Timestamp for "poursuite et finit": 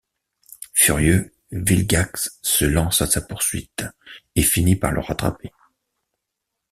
3.21-4.75